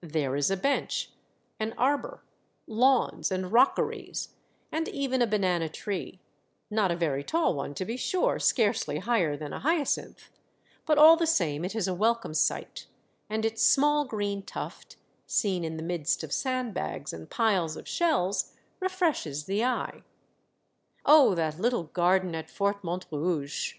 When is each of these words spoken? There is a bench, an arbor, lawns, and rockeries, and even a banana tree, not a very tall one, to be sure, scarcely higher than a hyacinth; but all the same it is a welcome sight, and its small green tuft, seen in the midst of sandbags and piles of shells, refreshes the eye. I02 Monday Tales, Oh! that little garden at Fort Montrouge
There 0.00 0.34
is 0.34 0.50
a 0.50 0.56
bench, 0.56 1.10
an 1.60 1.74
arbor, 1.76 2.22
lawns, 2.66 3.30
and 3.30 3.52
rockeries, 3.52 4.30
and 4.72 4.88
even 4.88 5.20
a 5.20 5.26
banana 5.26 5.68
tree, 5.68 6.20
not 6.70 6.90
a 6.90 6.96
very 6.96 7.22
tall 7.22 7.52
one, 7.52 7.74
to 7.74 7.84
be 7.84 7.98
sure, 7.98 8.38
scarcely 8.38 9.00
higher 9.00 9.36
than 9.36 9.52
a 9.52 9.60
hyacinth; 9.60 10.30
but 10.86 10.96
all 10.96 11.18
the 11.18 11.26
same 11.26 11.66
it 11.66 11.74
is 11.74 11.86
a 11.86 11.92
welcome 11.92 12.32
sight, 12.32 12.86
and 13.28 13.44
its 13.44 13.62
small 13.62 14.06
green 14.06 14.40
tuft, 14.42 14.96
seen 15.26 15.64
in 15.66 15.76
the 15.76 15.82
midst 15.82 16.24
of 16.24 16.32
sandbags 16.32 17.12
and 17.12 17.28
piles 17.28 17.76
of 17.76 17.86
shells, 17.86 18.54
refreshes 18.80 19.44
the 19.44 19.62
eye. 19.62 19.82
I02 19.90 19.92
Monday 19.92 19.92
Tales, 19.92 21.04
Oh! 21.04 21.34
that 21.34 21.60
little 21.60 21.84
garden 21.92 22.34
at 22.34 22.48
Fort 22.48 22.82
Montrouge 22.82 23.74